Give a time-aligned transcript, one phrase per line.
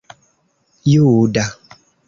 [0.91, 1.45] juda